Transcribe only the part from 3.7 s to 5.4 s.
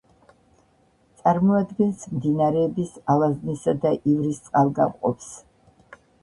და ივრის წყალგამყოფს.